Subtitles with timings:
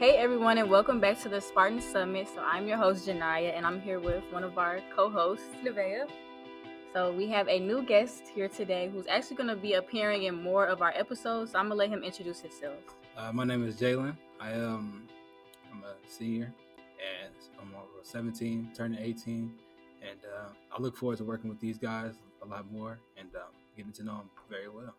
[0.00, 2.26] Hey everyone, and welcome back to the Spartan Summit.
[2.34, 6.08] So I'm your host Janaya, and I'm here with one of our co-hosts, Nevaeh.
[6.94, 10.42] So we have a new guest here today who's actually going to be appearing in
[10.42, 11.52] more of our episodes.
[11.52, 12.78] So I'm gonna let him introduce himself.
[13.14, 14.16] Uh, my name is Jalen.
[14.40, 15.06] I am
[15.70, 16.50] I'm a senior,
[16.96, 19.52] and I'm uh, 17, turning 18,
[20.00, 23.52] and uh, I look forward to working with these guys a lot more and um,
[23.76, 24.94] getting to know them very well.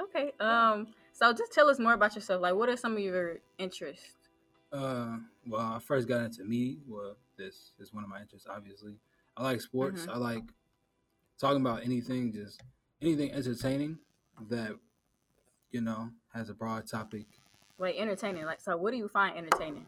[0.00, 0.30] Okay.
[0.38, 0.86] Um.
[1.12, 2.42] So just tell us more about yourself.
[2.42, 4.25] Like, what are some of your interests?
[4.72, 6.78] Uh, well, I first got into me.
[6.86, 8.48] Well, this is one of my interests.
[8.50, 8.98] Obviously,
[9.36, 10.06] I like sports.
[10.06, 10.12] Mhm.
[10.14, 10.42] I like
[11.38, 12.60] talking about anything, just
[13.00, 13.98] anything entertaining
[14.48, 14.78] that
[15.70, 17.26] you know has a broad topic.
[17.78, 18.44] Wait, entertaining.
[18.44, 19.86] Like, so what do you find entertaining?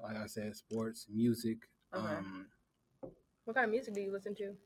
[0.00, 1.68] Like I said, sports, music.
[1.94, 2.06] Okay.
[2.06, 2.50] Um,
[3.44, 4.56] What kind of music do you listen to?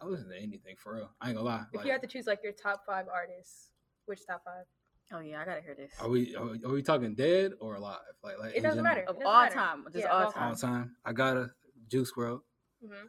[0.00, 1.10] I listen to anything for real.
[1.20, 1.64] I ain't gonna lie.
[1.72, 3.70] If Like, you had to choose like your top five artists,
[4.06, 4.66] which top five?
[5.12, 5.90] Oh yeah, I gotta hear this.
[6.00, 7.98] are we are we, are we talking dead or alive?
[8.22, 8.84] Like like It doesn't general?
[8.84, 9.00] matter.
[9.08, 9.54] Of doesn't all matter.
[9.54, 10.48] time, just Yeah, all all time.
[10.50, 10.96] All time.
[11.04, 11.50] I got a
[11.88, 12.40] Juice WRLD,
[12.84, 13.06] Mm-hmm.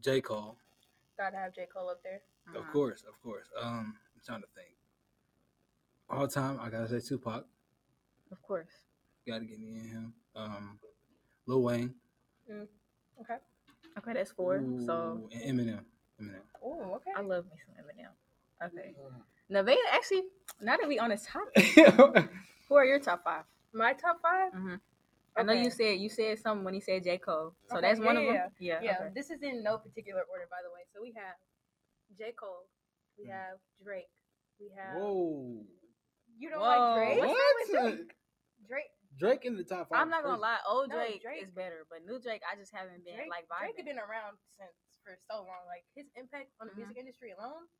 [0.00, 0.56] J Cole,
[1.16, 2.20] Gotta have J Cole up there.
[2.54, 2.72] of Mhm.
[2.72, 3.46] course, of course.
[3.58, 4.76] Um, I'm trying to think.
[6.10, 7.46] All time, I gotta say Tupac.
[8.30, 8.84] Of course.
[9.26, 10.14] Gotta get me in him.
[10.34, 10.78] Um,
[11.46, 11.94] Lil Wayne.
[13.20, 13.36] Okay.
[13.98, 14.58] Okay, that's four.
[14.84, 15.84] So Ooh, and Eminem.
[16.20, 16.40] Eminem.
[16.62, 17.12] Oh, okay.
[17.16, 18.12] I love me some Eminem.
[18.66, 18.94] Okay.
[19.50, 20.22] Nevaeh, actually,
[20.60, 21.64] now that we on this topic,
[22.68, 23.44] who are your top five?
[23.72, 24.74] My top 5 Mm-hmm.
[25.38, 25.62] I know Okay.
[25.62, 28.24] you said you said something when he said J Cole, so Okay, that's one of
[28.26, 28.34] them.
[28.34, 28.80] yeah, Yeah.
[28.82, 29.10] Yeah, okay.
[29.14, 30.82] this is in no particular order, by the way.
[30.90, 31.38] So we have
[32.18, 32.66] J Cole,
[33.16, 33.38] we Mm.
[33.38, 34.10] have Drake,
[34.58, 34.98] we have.
[34.98, 35.62] Whoa.
[36.36, 37.18] You don't Whoa, like Drake?
[37.22, 38.10] what's wrong with Drake?
[38.66, 38.92] Drake.
[39.22, 40.02] Drake in the top five.
[40.02, 42.74] I'm not gonna lie, old No, Drake, Drake- is better, but new Drake, I just
[42.74, 43.76] haven't been Drake, like Drake vibing.
[43.78, 44.74] had been around since
[45.06, 45.62] for so long.
[45.70, 46.78] Like his impact on the Mhm.
[46.90, 47.70] music industry alone.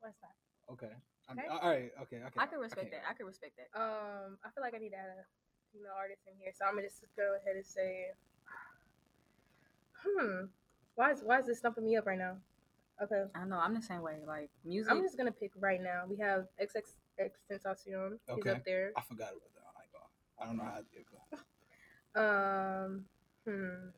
[0.00, 0.34] What's that?
[0.72, 0.86] Okay.
[1.28, 1.46] I'm- Okay.
[1.48, 1.92] All right.
[2.02, 2.22] Okay.
[2.22, 2.38] Okay.
[2.40, 3.08] I can respect that.
[3.08, 3.68] I can respect that.
[3.78, 5.24] Um, I feel like I need to add a
[5.72, 8.10] female artist in here, so I'm gonna just go ahead and say,
[10.04, 10.44] hmm,
[10.94, 12.36] why is why is this stumping me up right now?
[13.00, 14.18] Okay, I know I'm the same way.
[14.26, 16.04] Like music, I'm just gonna pick right now.
[16.08, 16.94] We have XX
[17.50, 18.18] Tentacion.
[18.26, 18.50] He's Okay.
[18.50, 18.92] up there.
[18.96, 19.62] I forgot about that.
[19.76, 19.92] I ain't
[20.38, 21.06] I don't know how to do it.
[22.14, 23.06] Um,
[23.46, 23.88] hmm,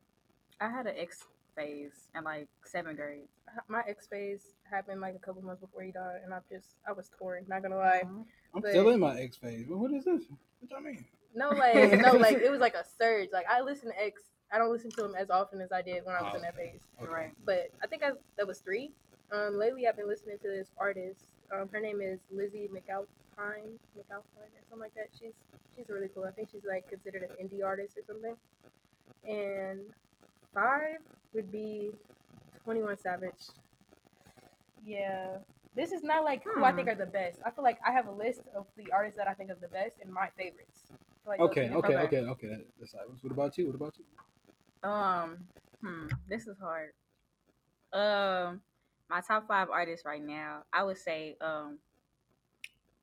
[0.61, 1.25] I had an X
[1.55, 3.27] phase in like seventh grade.
[3.67, 6.91] my ex phase happened like a couple months before he died, and I just I
[6.93, 7.45] was torn.
[7.47, 8.01] Not gonna lie.
[8.05, 8.25] Mhm.
[8.53, 9.65] I'm But- still in my ex phase.
[9.67, 10.23] But what is this?
[10.59, 11.05] What y'all mean?
[11.33, 13.29] No, like no, like it was like a surge.
[13.33, 14.23] Like I listen to X.
[14.51, 16.41] I don't listen to him as often as I did when I was Oh, in
[16.43, 16.79] that phase.
[17.01, 17.11] Okay.
[17.11, 17.33] Right.
[17.45, 18.91] but I think I, that was three.
[19.31, 21.25] Um, lately, I've been listening to this artist.
[21.51, 25.07] Um, her name is Lizzie McAlpine, McAlpine or something like that.
[25.19, 25.33] She's
[25.75, 26.25] she's really cool.
[26.25, 28.35] I think she's like considered an indie artist or something.
[29.27, 29.79] And
[30.59, 30.97] five
[31.33, 31.91] would be
[32.63, 33.43] Twenty One Savage.
[34.83, 35.37] Yeah,
[35.75, 36.93] this is not like who I think Hmm.
[36.93, 37.39] are the best.
[37.45, 39.67] I feel like I have a list of the artists that I think are the
[39.67, 40.91] best and my favorites.
[41.27, 41.69] Like those Okay.
[41.73, 41.95] Okay.
[41.95, 42.19] Okay.
[42.19, 42.47] Okay.
[42.47, 43.21] That- That's silence.
[43.23, 43.67] What about you?
[43.67, 44.05] What about you?
[44.89, 45.47] Um,
[45.81, 46.91] hmm, this is hard.
[47.93, 48.61] Um,
[49.09, 51.79] my top five artists right now, I would say, um,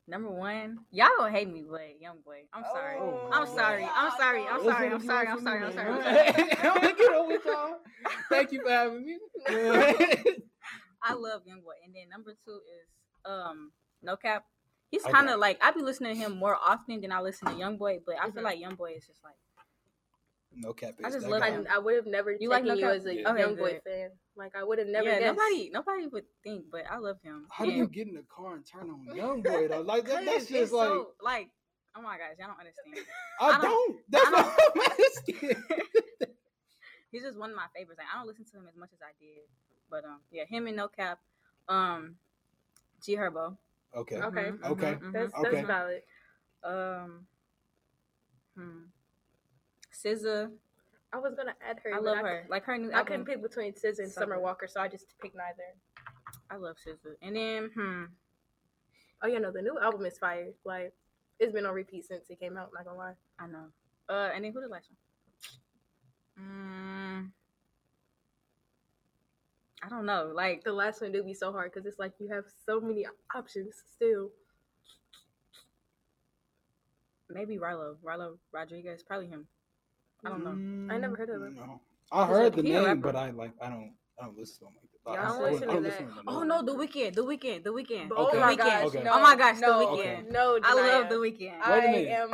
[0.08, 2.42] number one, y'all gonna hate me, but Young Boy.
[2.52, 2.96] I'm sorry.
[3.00, 3.84] Oh, I'm sorry.
[3.84, 4.42] I'm sorry.
[4.50, 4.88] I'm sorry.
[4.92, 5.28] I'm sorry.
[5.28, 5.62] I'm sorry.
[5.64, 5.88] I'm sorry.
[5.90, 6.28] I'm sorry.
[6.62, 7.76] I'm gonna get on with y'all.
[8.28, 9.18] Thank you for having me.
[11.02, 11.74] I love Young Boy.
[11.84, 12.88] And then number two is
[13.24, 14.44] um No Cap.
[14.90, 17.54] He's kind of like I be listening to him more often than I listen to
[17.58, 18.44] Young Boy, but I feel Mhm.
[18.44, 19.36] like Young Boy is just like
[20.54, 20.94] no cap.
[21.04, 22.94] I just that love I, I would have never You taken like No you Cap?
[22.96, 23.30] as a Yeah.
[23.30, 23.82] Okay, young boy good.
[23.84, 24.10] fan.
[24.36, 25.36] Like I would have never yeah, guessed.
[25.38, 27.46] nobody nobody would think, but I love him.
[27.50, 29.80] How do you get in the car and turn on Young Boy though?
[29.86, 31.50] Like that, that's just it's like so, like
[31.96, 33.06] oh my gosh, y'all don't understand.
[33.40, 33.96] I, I don't- don't.
[34.08, 34.92] That's I don't- what
[36.20, 36.28] I'm.
[37.10, 37.98] He's just one of my favorites.
[37.98, 39.44] Like, I don't listen to him as much as I did,
[39.90, 41.18] but um, yeah, him and No Cap,
[41.68, 42.16] um,
[43.04, 43.56] G Herbo.
[43.94, 44.16] Okay.
[44.16, 44.40] Okay.
[44.52, 44.92] Mhm, Okay.
[44.94, 45.12] mhm, mhm.
[45.12, 45.50] That's Okay.
[45.56, 46.02] that's valid.
[46.64, 47.26] Um,
[48.56, 48.78] hmm.
[49.92, 50.50] SZA,
[51.12, 51.94] I was gonna add her.
[51.94, 52.46] I love I, her.
[52.48, 53.06] Like her new I album.
[53.06, 54.40] couldn't pick between SZA and Summer.
[54.40, 55.74] Walker, so I just picked neither.
[56.50, 57.14] I love SZA.
[57.22, 58.04] And then hmm,
[59.22, 60.48] Oh yeah, no, the new album is fire.
[60.64, 60.92] Like
[61.38, 62.70] it's been on repeat since it came out.
[62.74, 63.14] Not gonna lie.
[63.38, 63.66] I know.
[64.08, 64.98] Uh, and then who the last one?
[66.40, 67.30] Mm,
[69.82, 70.32] I don't know.
[70.34, 73.06] Like The last one do be so hard because it's like you have so many
[73.34, 74.30] options still.
[77.30, 79.46] maybe Rylo, Rylo Rodriguez, probably him.
[80.24, 80.94] I don't know.
[80.94, 81.54] I never heard of him.
[81.54, 81.80] Mm, no.
[82.12, 84.64] I He's a- heard the name, but I like I don't I don't listen to
[84.66, 85.12] him like that.
[85.12, 85.88] Yeah, I I don't wouldn't- listen I to don't that.
[85.90, 88.08] listen to Oh no, the Weeknd, the Weeknd, the Weeknd.
[88.12, 88.36] Oh okay.
[88.36, 88.84] Oh my The gosh!
[88.84, 89.02] Okay.
[89.02, 90.26] No, Oh my gosh, The Weekend.
[90.28, 90.32] Weeknd.
[90.32, 91.40] No, I love the Weeknd.
[91.40, 92.08] Wait a I minute.
[92.08, 92.28] am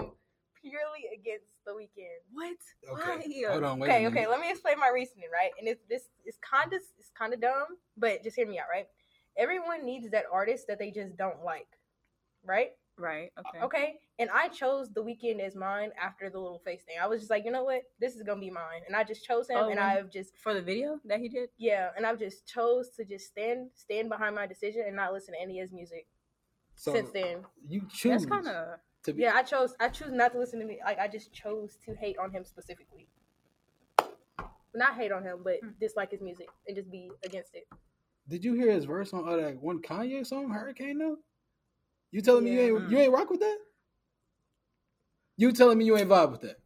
[0.60, 2.20] purely against the Weeknd.
[2.32, 2.56] What?
[2.90, 3.42] Okay.
[3.46, 3.52] Why?
[3.52, 4.12] Hold on, wait okay, minute.
[4.18, 4.26] okay.
[4.26, 5.50] Let me explain my reasoning, right?
[5.58, 8.66] And it's this is kind of it's kind of dumb, but just hear me out,
[8.70, 8.86] right?
[9.36, 11.68] Everyone needs that artist that they just don't like,
[12.44, 12.72] right?
[12.98, 13.30] Right.
[13.38, 13.64] Okay.
[13.64, 16.96] Okay, and I chose the Weeknd as mine after the little face thing.
[17.00, 19.24] I was just like, you know what, this is gonna be mine, and I just
[19.24, 21.48] chose him, Oh, and I've just For the video that he did.
[21.58, 25.34] yeah, and I've just chose to just stand stand behind my decision and not listen
[25.34, 26.06] to any of his music
[26.74, 27.44] So since then.
[27.68, 28.78] you choose That's kind of.
[29.04, 29.22] to be.
[29.22, 30.80] Yeah, I chose I choose not to listen to me.
[30.84, 33.06] Like I just chose to hate on him specifically.
[34.74, 35.78] Not hate on him, but Mm.
[35.80, 37.66] dislike his music and just be against it.
[38.28, 40.98] Did you hear his verse on uh, that one Kanye song, Hurricane?
[40.98, 41.16] Though
[42.10, 43.56] you telling me you ain't you ain't rock with that?
[45.36, 46.58] You telling me you ain't vibe with that?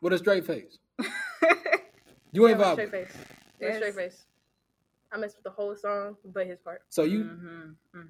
[0.00, 0.78] With a straight face,
[2.32, 2.76] you ain't Yeah, vibe.
[2.76, 2.90] with a With straight it.
[2.90, 3.16] face.
[3.60, 4.24] With a straight face.
[5.12, 6.82] I messed with the whole song, but his part.
[6.90, 8.06] So you, Mhm, mm.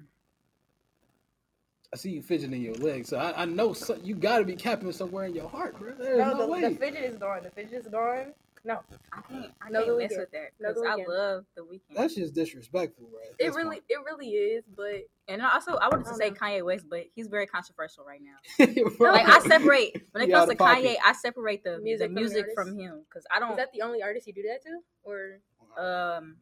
[1.93, 3.09] I see you fidgeting your legs.
[3.09, 5.93] So I, I know so, you got to be capping somewhere in your heart, bro.
[5.97, 6.61] There's no, No, the, way.
[6.61, 7.41] the fidget is gone.
[7.43, 8.33] The fidget is gone.
[8.65, 8.79] No,
[9.13, 9.51] I can't.
[9.61, 10.17] I No, can't the mess Weeknd.
[10.19, 11.95] with that because the I love the Weeknd.
[11.95, 13.33] That's just disrespectful, right?
[13.39, 13.85] it really, fine.
[13.89, 14.65] it really is.
[14.75, 16.35] But and also, I wanted to don't say know.
[16.35, 18.65] Kanye West, but he's very controversial right now.
[18.99, 19.25] Right.
[19.25, 20.83] Like I separate when it comes to pocket.
[20.83, 23.57] Kanye, I separate the Music the from the music from him because I don't Is
[23.57, 25.39] that the only artist you do that to, or
[25.77, 26.37] um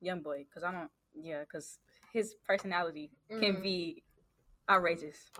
[0.00, 1.78] young boy because I don't yeah because
[2.12, 3.62] his personality can Mm.
[3.62, 4.02] be
[4.68, 5.30] outrageous,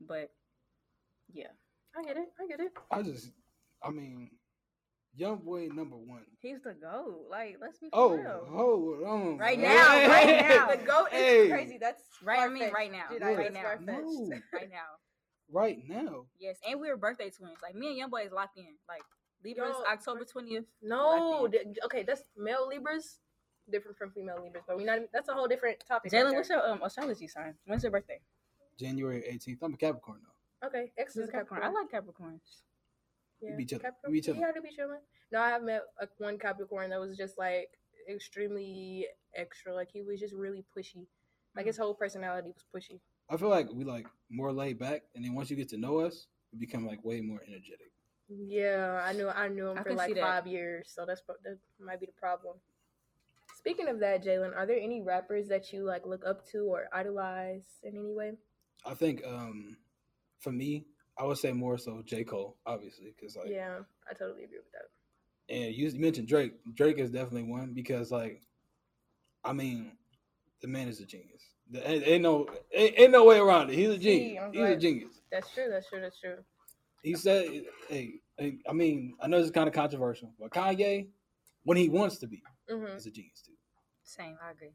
[0.00, 0.30] but
[1.32, 1.48] yeah,
[1.96, 2.28] I get it.
[2.40, 2.72] I get it.
[2.90, 3.32] I just,
[3.82, 4.30] I mean,
[5.16, 6.22] young boy number one.
[6.40, 7.26] he's the goat.
[7.30, 8.46] Like let's be for Oh, real.
[8.48, 9.38] hold on.
[9.38, 9.74] Right man.
[9.74, 10.66] now, right now.
[10.76, 11.48] The goat is Hey.
[11.48, 11.78] crazy.
[11.78, 13.92] That's Right, I mean, right now, Dude, right that's now.
[13.98, 14.30] No.
[14.52, 14.88] right now.
[15.52, 16.26] Right now.
[16.38, 17.58] Yes, and we were birthday twins.
[17.62, 18.66] Like me and Young Boy is locked in.
[18.88, 19.02] Like
[19.44, 20.64] Libras, Yo, October twentieth.
[20.82, 23.18] No, d- okay, that's male Libras,
[23.70, 25.00] different from female Libras, but we not.
[25.12, 26.12] That's a whole different topic.
[26.12, 26.38] right Jalen, there.
[26.38, 27.54] what's your um astrology sign?
[27.66, 28.20] When's your birthday?
[28.78, 29.58] January 18th.
[29.62, 30.68] I'm a Capricorn though.
[30.68, 31.62] Okay, X is Capricorn.
[31.62, 31.62] Capricorn.
[31.62, 32.62] I like Capricorns.
[33.40, 33.82] Yeah, be chilling.
[33.82, 34.12] Capricorn.
[34.12, 34.40] We be chilling.
[34.40, 35.00] Yeah, I do be chilling.
[35.32, 37.70] No, I have met a, one Capricorn that was just like
[38.08, 39.74] extremely extra.
[39.74, 41.06] Like he was just really pushy.
[41.56, 43.00] Like his whole personality was pushy.
[43.28, 45.98] I feel like we like more laid back, and then once you get to know
[45.98, 47.92] us, we become like way more energetic.
[48.28, 50.22] Yeah, I knew I knew him I for can see like that.
[50.22, 52.56] five years, so that's pro- that might be the problem.
[53.56, 56.88] Speaking of that, Jalen, are there any rappers that you like look up to or
[56.92, 58.32] idolize in any way?
[58.86, 59.76] I think um
[60.38, 60.86] for me,
[61.20, 63.80] I would say more so J Cole, obviously, because like yeah,
[64.10, 65.54] I totally agree with that.
[65.54, 66.54] and you mentioned Drake.
[66.74, 68.40] Drake is definitely one because like,
[69.44, 69.92] I mean,
[70.62, 71.42] the man is a genius.
[71.70, 73.76] There ain't, ain't no ain't, ain't no way around it.
[73.76, 74.42] He's a genius.
[74.42, 75.20] I'm He's a genius.
[75.30, 75.66] That's true.
[75.70, 76.00] That's true.
[76.00, 76.36] That's true.
[77.02, 81.08] He said, "Hey, hey, I mean, I know this is kind of controversial, but Kanye,
[81.64, 83.52] when he wants to be, hmm is a genius too.
[84.04, 84.72] Same, I agree.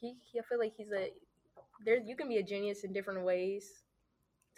[0.00, 1.10] He, he, I feel like he's a.
[1.84, 3.82] There, you can be a genius in different ways,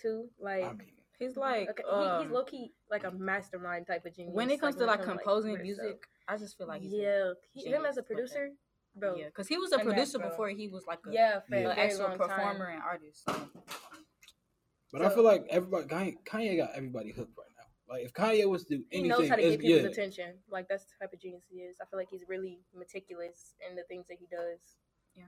[0.00, 0.28] too.
[0.40, 0.92] Like, I mean,
[1.22, 4.34] He's like okay, he, um, he's low key like a mastermind type of genius.
[4.34, 5.84] when it comes to like composing weird stuff.
[5.84, 8.14] music, I just feel like he's a- yeah, he, him as a with that.
[8.14, 8.50] producer,
[8.96, 9.16] bro.
[9.16, 10.28] yeah, because he was a and that, producer bro.
[10.30, 11.68] before he was like a, Yeah, for Yeah.
[11.68, 12.28] a a actual long time.
[12.28, 13.24] performer and artist.
[13.24, 13.34] So,
[14.92, 17.94] but I feel like everybody Kanye, Kanye got everybody hooked right now.
[17.94, 20.34] Like if Kanye was to do He knows how to get people's yeah, attention.
[20.50, 21.76] Like that's the type of genius he is.
[21.80, 24.60] I feel like he's really meticulous in the things that he does.
[25.14, 25.24] Yeah.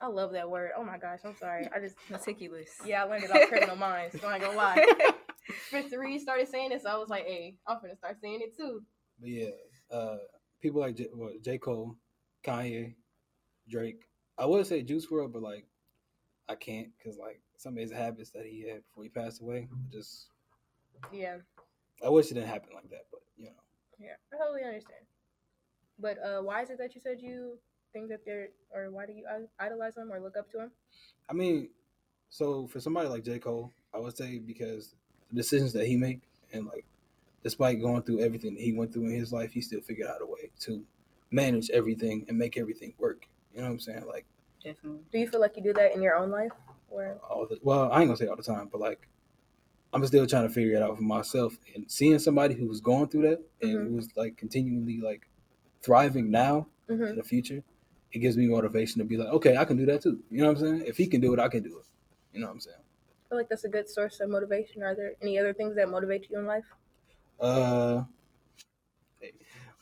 [0.00, 0.70] I love that word.
[0.76, 1.68] Oh my gosh, I'm sorry.
[1.74, 2.70] I just meticulous.
[2.84, 4.20] yeah, I learned it off Criminal Minds.
[4.20, 4.84] So I ain't gonna lie.
[5.70, 8.56] Fifth Reid started saying it, so I was like, hey, I'm gonna start saying it
[8.56, 8.82] too.
[9.20, 9.50] But yeah,
[9.90, 10.16] uh,
[10.60, 11.58] people like J, well, J.
[11.58, 11.96] Cole,
[12.44, 12.94] Kanye,
[13.68, 14.02] Drake.
[14.38, 15.66] I would say Juice WRLD, but like
[16.48, 19.68] I can't because like some of his habits that he had before he passed away.
[19.92, 20.28] Just
[21.12, 21.36] Yeah,
[22.04, 23.52] I wish it didn't happen like that, but you know.
[23.98, 25.00] yeah, I totally understand.
[25.98, 27.58] But uh, why is it that you said you
[27.94, 29.24] think that they're, or why do you
[29.58, 30.70] idolize them or look up to them?
[31.30, 31.68] I mean,
[32.28, 33.38] so for somebody like J.
[33.38, 34.94] Cole, I would say because
[35.30, 36.20] the decisions that he make
[36.52, 36.84] and like
[37.42, 40.20] despite going through everything that he went through in his life, he still figured out
[40.20, 40.84] a way to
[41.30, 43.28] manage everything and make everything work.
[43.52, 44.04] You know what I'm saying?
[44.06, 44.26] Like
[44.62, 45.00] Definitely.
[45.12, 46.52] Do you feel like you do that in your own life?
[46.90, 49.08] Or all the well, I ain't gonna say all the time, but like
[49.92, 53.08] I'm still trying to figure it out for myself and seeing somebody who was going
[53.08, 53.90] through that and Mhm.
[53.90, 55.28] who's like continually like
[55.82, 57.16] thriving now in Mhm.
[57.16, 57.62] the future,
[58.14, 60.20] it gives me motivation to be like, okay, I can do that too.
[60.30, 60.84] You know what I'm saying?
[60.86, 61.84] If he can do it, I can do it.
[62.32, 62.76] You know what I'm saying?
[62.78, 64.84] I feel like that's a good source of motivation.
[64.84, 66.64] Are there any other things that motivate you in life?
[67.40, 68.04] Uh,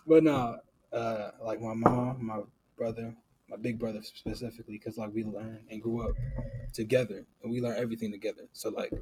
[0.06, 0.56] but no,
[0.94, 2.40] uh, like my mom, my
[2.78, 3.14] brother,
[3.50, 6.16] my big brother specifically, because like we learned and grew up
[6.72, 8.48] together, and we learned everything together.
[8.54, 8.92] So like,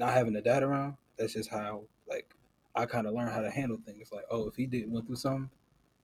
[0.00, 2.34] not having a dad around, that's just how like
[2.74, 4.10] I kind of learned how to handle things.
[4.12, 5.50] Like, oh, if he did went through something,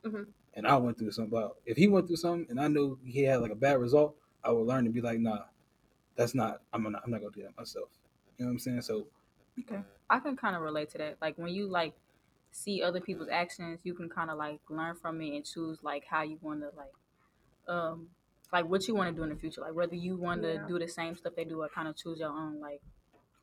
[0.05, 0.33] Mhm.
[0.55, 3.23] and I went through something, well, if he went through something, and I knew he
[3.23, 5.45] had like a bad result, I would learn to be like, nah,
[6.17, 6.62] that's not.
[6.73, 7.02] I'm not.
[7.05, 7.88] I'm not gonna do that myself.
[8.38, 8.83] You know what I'm saying?
[8.83, 9.07] So
[9.61, 9.83] Okay.
[10.11, 11.19] I can kind of relate to that.
[11.21, 11.95] Like when you like
[12.52, 16.05] see other people's actions, you can kind of like learn from it and choose like
[16.07, 16.93] how you want to like
[17.69, 18.09] um
[18.52, 19.61] like what you want to do in the future.
[19.61, 20.67] Like whether you want to Yeah.
[20.67, 22.83] do the same stuff they do or kind of choose your own like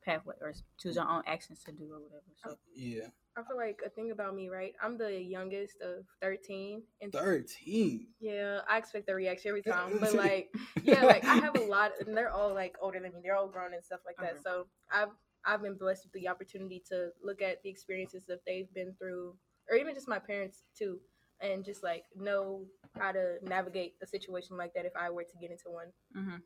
[0.05, 2.23] pathway or choose your own actions to do or whatever.
[2.43, 4.73] So Yeah, I feel like a thing about me, right?
[4.81, 6.83] I'm the youngest of 13.
[7.01, 8.07] And thirteen.
[8.19, 9.97] yeah, I expect the reaction every time.
[9.99, 13.19] But like, yeah, like I have a lot, and they're all like older than me.
[13.23, 14.33] They're all grown and stuff like that.
[14.35, 14.41] Okay.
[14.43, 15.09] So I've
[15.45, 19.35] I've been blessed with the opportunity to look at the experiences that they've been through,
[19.69, 20.99] or even just my parents too,
[21.41, 22.65] and just like know
[22.97, 25.87] how to navigate a situation like that if I were to get into one.
[26.15, 26.41] mhm.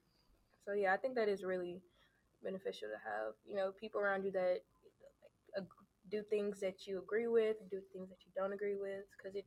[0.66, 1.82] So yeah, I think that is really
[2.44, 4.60] beneficial to have you know people around you that
[5.56, 8.76] like, ag- do things that you agree with, and do things that you don't agree
[8.76, 9.46] with, because it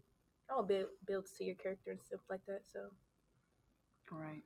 [0.55, 2.61] all build, builds to your character and stuff like that.
[2.73, 2.81] So
[4.11, 4.43] right.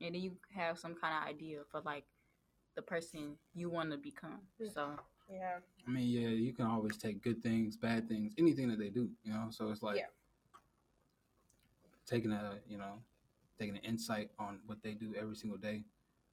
[0.00, 2.04] And then you have some kind of idea for like
[2.74, 4.40] the person you want to become.
[4.72, 4.90] So
[5.30, 8.90] yeah, I mean, yeah, you can always take good things, bad things, anything that they
[8.90, 9.46] do, you know.
[9.50, 10.06] So it's like Yeah.
[12.06, 13.00] taking a, you know,
[13.58, 15.84] taking an insight on what they do every single day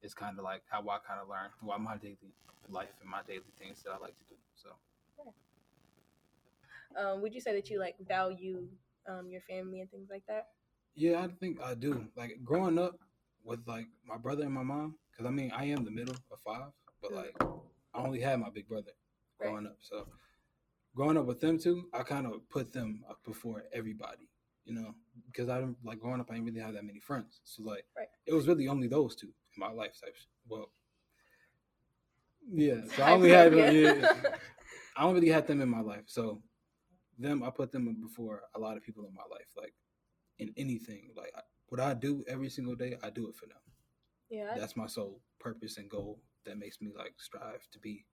[0.04, 2.34] is kind of like how I kind of learn what my daily
[2.68, 4.36] life and my daily things that I like to do.
[4.54, 4.70] So
[6.98, 8.68] um, would you say that you like value
[9.08, 10.46] um, your family and things like that?
[10.94, 12.06] yeah, I think I do.
[12.16, 12.98] Like growing up
[13.44, 16.38] with like my brother and my mom, because I mean I am the middle of
[16.44, 16.70] five,
[17.02, 17.16] but Mm.
[17.16, 17.36] like
[17.94, 18.92] I only had my big brother
[19.40, 19.50] Right.
[19.50, 19.76] growing up.
[19.80, 20.06] So
[20.94, 24.28] growing up with them two, I kind of put them up before everybody,
[24.64, 24.94] you know,
[25.26, 26.30] because I didn't like growing up.
[26.30, 28.08] I didn't really have that many friends, so like Right.
[28.26, 30.00] it was really only those two my life.
[30.00, 30.14] Type.
[30.48, 30.70] Well,
[32.52, 33.70] yeah, so I only of, had yeah.
[33.70, 34.12] yeah,
[34.96, 36.42] I don't really had them in my life, so
[37.18, 39.74] them I put them before a lot of people in my life, like
[40.38, 41.10] in anything.
[41.16, 41.32] Like
[41.68, 43.58] what I do every single day, I do it for them.
[44.30, 48.04] Yeah, That's my sole purpose and goal that makes me like strive to be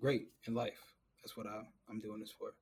[0.00, 0.94] great in life.
[1.22, 2.54] That's what I, I'm doing this for.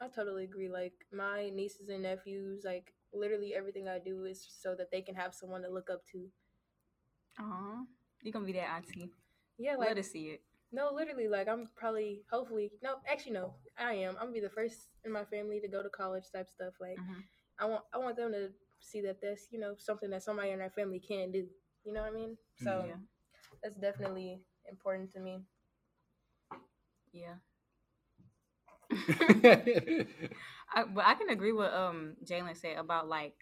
[0.00, 0.68] I totally agree.
[0.68, 5.14] Like my nieces and nephews, like literally everything I do is so that they can
[5.14, 6.26] have someone to look up to.
[7.38, 7.84] Aw,
[8.22, 9.10] you gonna be that auntie.
[9.58, 10.42] Yeah, Let like us see it.
[10.72, 14.14] no, literally, like I'm probably, hopefully, no, actually, no, I am.
[14.16, 16.74] I'm gonna be the first in my family to go to college type stuff.
[16.80, 17.22] Like Mhm.
[17.58, 20.60] I want, I want them to see that that's you know something that somebody in
[20.60, 21.46] our family can do.
[21.84, 22.36] You know what I mean?
[22.56, 22.84] So.
[22.88, 22.96] Yeah.
[23.62, 25.42] that's definitely important to me.
[27.12, 27.34] Yeah.
[30.74, 33.34] I, but I can agree with um Jalen said about like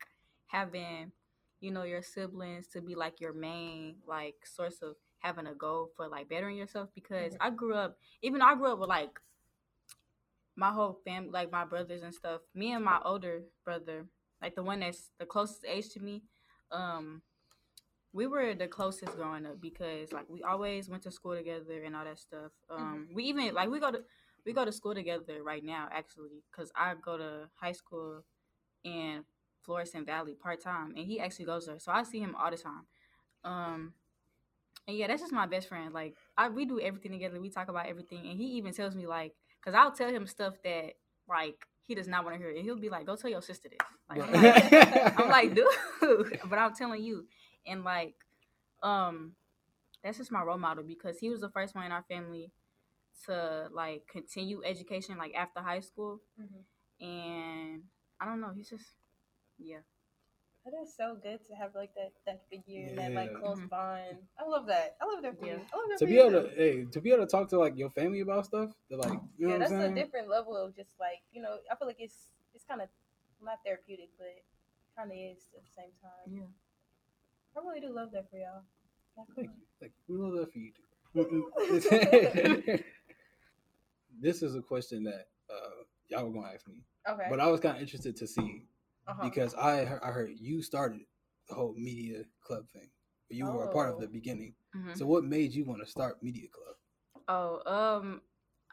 [0.46, 1.12] having,
[1.60, 5.90] you know, your siblings to be like your main like source of having a goal
[5.96, 7.38] for like bettering yourself because Mhm.
[7.40, 9.20] I grew up even I grew up with like
[10.56, 12.40] my whole family like my brothers and stuff.
[12.54, 14.06] Me and my older brother,
[14.42, 16.22] like the one that's the closest age to me,
[16.72, 17.22] um
[18.12, 21.96] we were the closest growing up because like we always went to school together and
[21.96, 22.52] all that stuff.
[22.70, 24.00] Um we even like we go to
[24.46, 28.24] we go to school together right now actually because i go to high school
[28.84, 29.24] in
[29.62, 32.86] florissant valley part-time and he actually goes there so i see him all the time.
[33.44, 33.92] Um
[34.88, 37.68] and yeah that's just my best friend like I, we do everything together we talk
[37.68, 40.94] about everything and he even tells me like because i'll tell him stuff that
[41.28, 43.68] like he does not want to hear and he'll be like go tell your sister
[43.68, 43.78] this
[44.10, 44.72] like, I'm like
[45.18, 47.26] I'm like, dude, but I'm telling you,
[47.66, 48.14] and like,
[48.82, 49.32] um,
[50.02, 52.50] that's just my role model because he was the first one in our family
[53.26, 56.20] to like continue education like after high school,
[57.00, 57.82] and
[58.20, 58.84] I don't know, he's just,
[59.62, 59.78] yeah,
[60.64, 63.68] That is so good to have like that that figure and that like close Mhm.
[63.70, 64.18] bond.
[64.38, 64.96] I love that.
[65.00, 65.56] I love that for Yeah.
[65.56, 65.66] you.
[65.72, 67.48] I love that to for be you able to, hey, to be able to talk
[67.50, 70.28] to like your family about stuff, that like, you know yeah, that's I'm a different
[70.28, 71.58] level of just like you know.
[71.70, 72.88] I feel like it's it's kind of
[73.42, 74.26] not therapeutic, but
[74.96, 76.34] kind of is at the same time.
[76.36, 76.46] yeah.
[77.56, 78.62] I really do love that for y'all.
[79.34, 79.54] Thank you.
[79.80, 80.14] Thank you.
[80.14, 80.84] We love that for you too.
[84.20, 87.26] this is a question that uh, y'all were gonna ask me, Okay.
[87.28, 88.64] but I was kind of interested to see
[89.10, 89.22] uh-huh.
[89.24, 91.02] because I heard, I heard you started
[91.48, 92.90] the whole media club thing.
[93.28, 94.00] You were a part of Oh.
[94.00, 94.54] the beginning.
[94.74, 94.96] Mhm.
[94.96, 96.76] So what made you want to start media club?
[97.28, 98.22] Oh, um,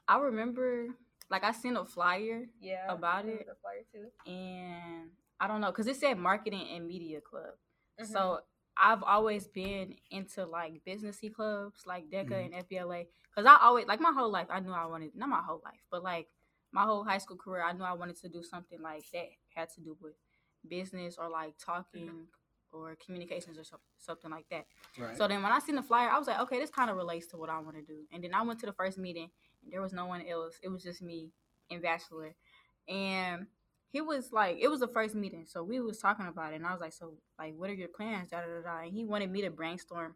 [0.08, 0.88] I remember
[1.30, 3.46] like I sent a flyer yeah, about it.
[3.46, 4.10] The flyer too.
[4.26, 7.54] and I don't know because it said marketing and media club.
[8.00, 8.08] Mhm.
[8.08, 8.40] So
[8.78, 12.46] I've always been into like businessy clubs like DECA Mhm.
[12.46, 15.42] and FBLA because I always like my whole life I knew I wanted not my
[15.42, 16.28] whole life but like
[16.72, 19.70] my whole high school career I knew I wanted to do something like that had
[19.74, 20.14] to do with
[20.68, 22.78] business or like talking mm-hmm.
[22.78, 24.66] or communications or so, something like that.
[24.98, 25.18] Right.
[25.18, 27.28] So then when I seen the flyer, I was like, okay, this kind of relates
[27.28, 28.02] to what I want to do.
[28.12, 29.30] And then I went to the first meeting,
[29.64, 30.60] and there was no one else.
[30.62, 31.32] It was just me
[31.70, 32.36] and Bachelor,
[32.88, 33.48] and
[33.90, 36.66] he was like, it was the first meeting, so we was talking about it, and
[36.66, 38.30] I was like, so like, what are your plans?
[38.30, 38.62] Da da da.
[38.62, 38.84] da.
[38.84, 40.16] And he wanted me to brainstorm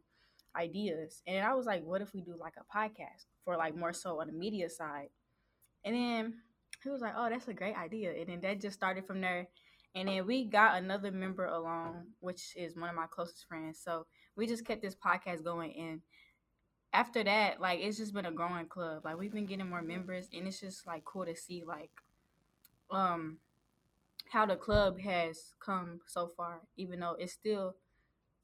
[0.56, 3.94] ideas, and I was like, what if we do like a podcast for like more
[3.94, 5.10] so on the media side?
[5.84, 6.34] And then
[6.84, 9.48] he was like, oh, that's a great idea, and then that just started from there.
[9.94, 13.80] And then we got another member along, which is one of my closest friends.
[13.84, 14.06] So
[14.38, 15.76] we just kept this podcast going.
[15.78, 16.02] And
[16.94, 19.04] after that, like it's just been a growing club.
[19.04, 21.92] Like we've been getting more members, and it's just like cool to see like
[22.90, 23.38] um
[24.30, 27.76] how the club has come so far, even though it's still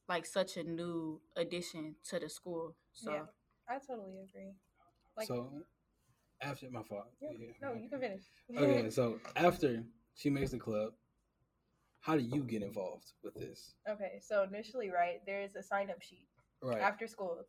[0.09, 2.75] like such a new addition to the school.
[2.93, 3.23] So Yeah.
[3.69, 4.53] I totally agree.
[5.15, 5.51] Like, so
[6.41, 7.07] after my fault.
[7.21, 7.51] yeah, Yeah.
[7.61, 8.21] no, you can finish.
[8.57, 9.83] Okay, so after
[10.15, 10.93] she makes the club,
[12.01, 13.75] how do you get involved with this?
[13.89, 16.27] okay, so initially, right, there's a sign up sheet
[16.61, 16.81] Right.
[16.81, 17.45] after school.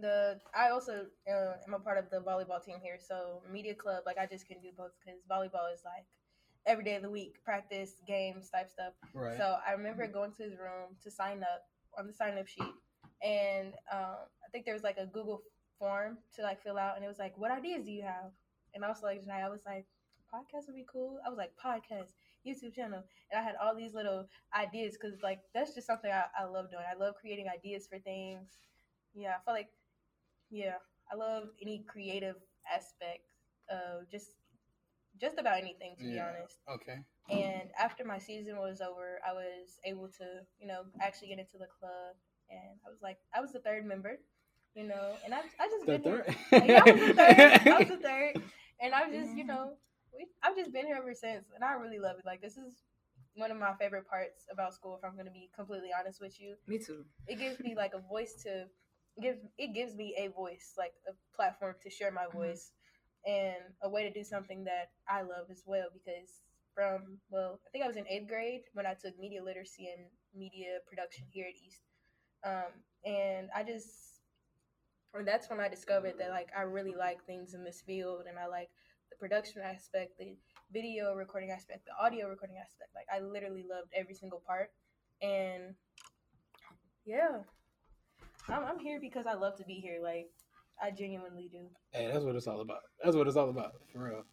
[0.00, 4.02] The I also uh, am a part of the volleyball team here, so media club,
[4.06, 6.06] like I just can do both because volleyball is like
[6.66, 8.94] every day of the week, practice, games, type stuff.
[9.14, 9.36] right.
[9.38, 11.62] So I remember going to his room to sign up
[11.96, 12.74] on the sign up sheet,
[13.22, 15.42] and um, I think there was like a Google
[15.78, 18.32] form to like fill out, and it was like, "What ideas do you have?"
[18.74, 19.86] And I was like, "Tonight," I was like,
[20.32, 22.12] "Podcast would be cool." I was like, "Podcast,
[22.46, 26.24] YouTube channel," and I had all these little ideas because like that's just something I,
[26.38, 26.84] I love doing.
[26.88, 28.58] I love creating ideas for things.
[29.14, 29.68] Yeah, I feel like,
[30.50, 30.76] yeah,
[31.10, 32.36] I love any creative
[32.72, 33.24] aspect
[33.70, 34.30] of just
[35.20, 36.58] just about anything to be honest.
[36.68, 36.98] okay.
[37.30, 40.26] And after my season was over, I was able to,
[40.60, 42.16] you know, actually get into the club.
[42.50, 44.18] And I was like, I was the third member,
[44.74, 46.24] you know, and I, I just The been here.
[46.26, 46.36] third.
[46.52, 47.60] Like, I was the third.
[47.70, 48.34] I was the third.
[48.80, 49.74] And I've just, you know,
[50.16, 51.46] we, I've just been here ever since.
[51.54, 52.26] And I really love it.
[52.26, 52.82] Like, this is
[53.34, 56.40] one of my favorite parts about school, if I'm going to be completely honest with
[56.40, 56.56] you.
[56.66, 57.04] me too.
[57.26, 58.66] It gives me like a voice to,
[59.20, 62.32] give it gives me a voice, like a platform to share my Mhm.
[62.34, 62.72] voice
[63.26, 66.42] and a way to do something that I love as well because
[66.74, 70.06] from well, I think I was in eighth grade when I took media literacy and
[70.34, 71.80] media production here at East,
[72.44, 72.72] um,
[73.04, 74.13] and I just
[75.14, 78.38] and that's when I discovered that like I really like things in this field and
[78.38, 78.68] I like
[79.10, 80.36] the production aspect, the
[80.72, 82.90] video recording aspect, the audio recording aspect.
[82.94, 84.70] Like I literally loved every single part,
[85.22, 85.74] and
[87.04, 87.38] yeah,
[88.48, 89.98] I'm, I'm here because I love to be here.
[90.02, 90.30] Like
[90.82, 91.66] I genuinely do.
[91.92, 92.80] Hey, that's what it's all about.
[93.02, 94.24] That's what it's all about, for real.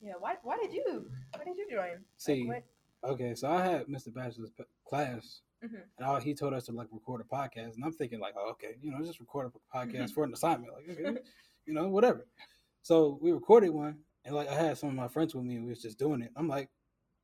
[0.00, 0.12] Yeah.
[0.18, 0.34] Why?
[0.42, 1.06] Why did you?
[1.34, 2.04] Why did you join?
[2.18, 2.64] See, Like,
[3.04, 4.14] okay, so I had Mr.
[4.14, 4.52] Bachelor's
[4.88, 5.82] class, Mhm.
[5.98, 8.50] and I, he told us to like record a podcast, and I'm thinking like, oh,
[8.52, 10.06] okay, you know, just record a podcast Mm-hmm.
[10.14, 11.20] for an assignment, like, okay,
[11.66, 12.26] you know, whatever.
[12.82, 15.64] So we recorded one, and like I had some of my friends with me, and
[15.64, 16.30] we was just doing it.
[16.36, 16.68] I'm like,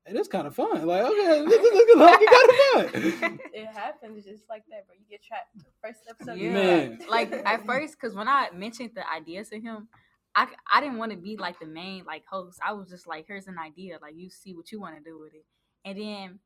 [0.05, 0.85] hey, this kind of fun.
[0.87, 3.41] Like, okay, this, this is like kind of fun.
[3.55, 4.97] it happens just like that, bro.
[4.99, 5.57] You get trapped.
[5.83, 6.39] First episode.
[6.39, 6.53] Yeah.
[6.53, 6.99] Man.
[7.09, 9.87] like at first because when i mentioned the idea to him
[10.35, 13.27] I, I didn't want to be like the main like host i was just like
[13.29, 15.45] here's an idea like you see what you want to do with it
[15.85, 16.39] and then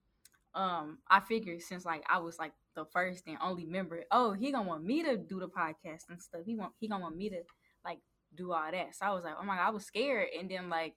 [0.55, 4.51] um i figured since like i was like the first and only member oh he
[4.51, 7.29] gonna want me to do the podcast and stuff he want he gonna want me
[7.29, 7.43] to
[7.85, 7.99] like
[8.35, 10.69] do all that so i was like oh my god i was scared and then
[10.71, 10.95] like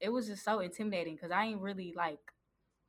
[0.00, 2.20] it was just so intimidating because i ain't really like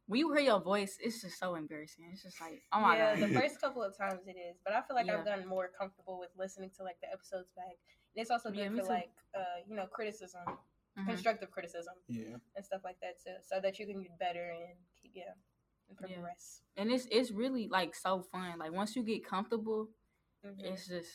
[0.08, 3.16] when you hear your voice it's just so embarrassing it's just like oh my yeah,
[3.16, 5.36] god the first couple of times it is, but I feel like I've Yeah.
[5.36, 7.78] gotten more comfortable with listening to like the episodes back.
[8.16, 8.90] And it's also good me for too.
[8.90, 10.42] like uh, you know criticism,
[10.98, 11.06] Mhm.
[11.08, 14.78] constructive criticism, Yeah, and stuff like that too, so that you can get better and
[15.02, 15.34] keep yeah,
[16.02, 16.18] and Yeah.
[16.78, 18.60] and it's it's really like so fun.
[18.60, 19.90] Like once you get comfortable,
[20.46, 20.60] Mhm.
[20.64, 21.12] it's just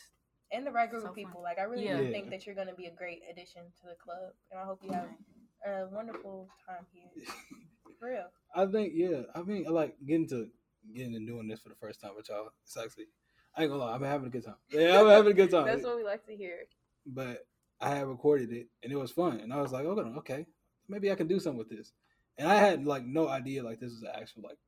[0.53, 1.25] And the right group so of fun.
[1.25, 1.43] people.
[1.43, 2.11] Like I really Yeah.
[2.13, 4.83] think that you're going to be a great addition to the club, and I hope
[4.85, 5.11] you have
[5.67, 7.11] a wonderful time here.
[7.99, 8.31] For real.
[8.55, 9.23] I think yeah.
[9.35, 10.51] I mean, I like getting to
[10.95, 12.51] getting and doing this for the first time with y'all.
[12.63, 13.07] It's actually,
[13.57, 14.57] I ain't gonna lie, I'm having a good time.
[14.69, 15.67] Yeah, I'm having a good time.
[15.67, 16.67] That's what we like to hear.
[17.07, 17.47] but
[17.81, 20.47] I had recorded it and it was fun, and I was like, okay, okay,
[20.89, 21.93] maybe I can do something with this.
[22.38, 24.59] And I had like no idea like this is an actual like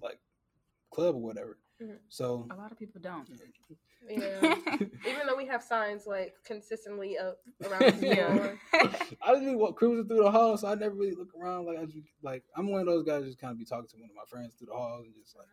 [0.00, 0.18] like
[0.92, 1.58] club or whatever.
[1.82, 1.98] Mhm.
[2.08, 3.28] So a lot of people don't.
[4.08, 4.54] Yeah.
[5.08, 8.08] Even though we have signs like consistently up around the school.
[8.10, 8.92] yeah.
[9.22, 11.66] I didn't even walk cruising through the hall, so I never really look around.
[11.66, 13.96] Like I just like I'm one of those guys just kind of be talking to
[13.96, 15.46] one of my friends through the hall and just like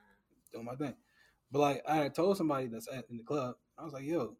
[0.54, 0.96] doing my thing.
[1.52, 4.36] But like I had told somebody that's at, in the club, I was like, "Yo,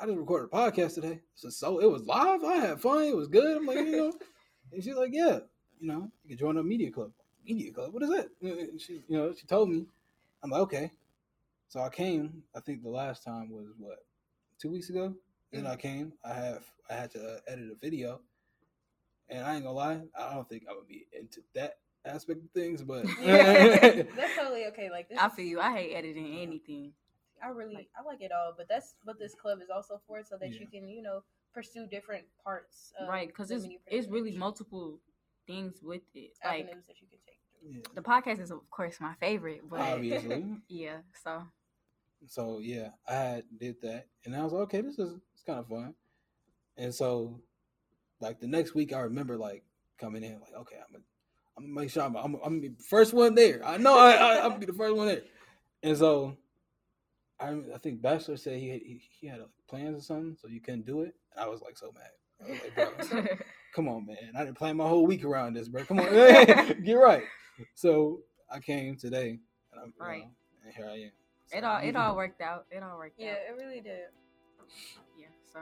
[0.00, 1.20] I just recorded a podcast today.
[1.34, 2.42] So, so it was live.
[2.44, 3.04] I had fun.
[3.04, 4.12] It was good." I'm like, you know,
[4.72, 5.40] and she's like, "Yeah,
[5.80, 7.12] you know, you can join a media club.
[7.44, 7.92] Media club?
[7.92, 9.86] What is that?" And she, you know, she told me.
[10.42, 10.92] I'm like, "Okay."
[11.68, 12.42] So I came.
[12.54, 14.04] I think the last time was what
[14.58, 15.14] two weeks ago.
[15.52, 16.12] Then I came.
[16.24, 18.20] I have I had to uh, edit a video,
[19.28, 20.00] and I ain't gonna lie.
[20.18, 24.90] I don't think I would be into that aspect of things, but that's totally okay.
[24.90, 25.60] Like this I is- feel you.
[25.60, 26.92] I hate editing anything.
[27.42, 30.36] I really I like it all, but that's what this club is also for, so
[30.40, 30.60] that Yeah.
[30.60, 31.22] you can you know
[31.54, 32.92] pursue different parts.
[32.98, 34.98] Of right, because it's it's really multiple
[35.48, 36.30] things with it.
[36.44, 37.40] Like avenues that you can take.
[37.74, 40.44] yeah, the podcast is of course my favorite, but obviously.
[40.68, 40.98] yeah.
[41.24, 41.42] So
[42.28, 45.66] So yeah, I did that, and I was like, okay, this is it's kind of
[45.66, 45.94] fun.
[46.76, 47.40] And so,
[48.20, 49.64] like the next week, I remember like
[49.98, 51.04] coming in, like, okay, I'm gonna
[51.56, 53.66] I'm gonna make sure I'm, I'm, I'm the first one there.
[53.66, 55.22] I know I, I I'll be the first one there.
[55.82, 56.36] And so
[57.40, 60.86] I I think Bachelor said he he, he had plans or something, so you couldn't
[60.86, 61.14] do it.
[61.34, 62.10] And I was like so mad.
[62.46, 63.36] I was like, bro,
[63.74, 64.32] come on, man.
[64.36, 65.84] I didn't plan my whole week around this, bro.
[65.84, 66.06] Come on,
[66.84, 67.24] get right.
[67.74, 68.20] So
[68.50, 69.38] I came today,
[69.72, 70.22] and I'm Right.
[70.22, 70.30] know,
[70.64, 71.10] and here I am.
[71.52, 72.66] it all it all worked out.
[72.70, 73.38] It all worked Yeah, out.
[73.48, 74.06] it really did.
[75.18, 75.26] Yeah.
[75.52, 75.60] So.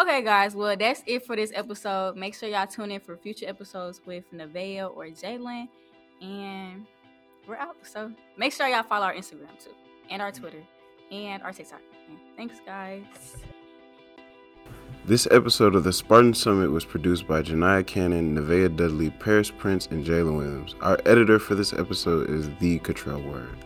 [0.00, 0.54] Okay, guys.
[0.54, 2.16] Well, that's it for this episode.
[2.16, 5.68] Make sure y'all tune in for future episodes with Nevaeh or Jalen,
[6.20, 6.86] and
[7.48, 7.76] we're out.
[7.82, 9.70] So make sure y'all follow our Instagram too,
[10.10, 10.38] and our mm.
[10.40, 10.62] Twitter,
[11.10, 11.80] and our TikTok.
[12.36, 13.04] Thanks, guys.
[15.06, 19.86] This episode of the Spartan Summit was produced by Janiyah Cannon, Nevaeh Dudley, Paris Prince,
[19.86, 20.74] and Jalen Williams.
[20.82, 23.56] Our editor for this episode is The Cottrell Word.